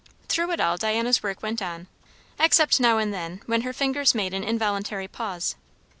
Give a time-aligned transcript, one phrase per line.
[0.27, 1.85] Through it all Diana's work went on,
[2.39, 5.55] except now and then when her fingers made an involuntary pause.